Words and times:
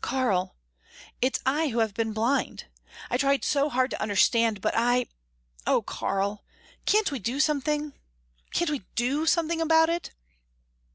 "Karl 0.00 0.56
it's 1.20 1.38
I 1.44 1.68
who 1.68 1.80
have 1.80 1.92
been 1.92 2.14
blind! 2.14 2.64
I 3.10 3.18
tried 3.18 3.44
so 3.44 3.68
hard 3.68 3.90
to 3.90 4.00
understand 4.00 4.62
but 4.62 4.72
I 4.74 5.04
oh, 5.66 5.82
Karl 5.82 6.42
can't 6.86 7.12
we 7.12 7.18
do 7.18 7.38
something? 7.38 7.92
Can't 8.54 8.70
we 8.70 8.84
do 8.94 9.26
something 9.26 9.60
about 9.60 9.90
it?" 9.90 10.10